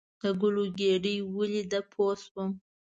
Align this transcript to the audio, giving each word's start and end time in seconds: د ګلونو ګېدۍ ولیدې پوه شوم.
د 0.21 0.23
ګلونو 0.41 0.63
ګېدۍ 0.77 1.17
ولیدې 1.35 1.79
پوه 1.91 2.13
شوم. 2.23 2.49